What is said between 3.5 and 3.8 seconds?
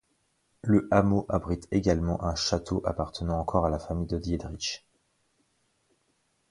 à la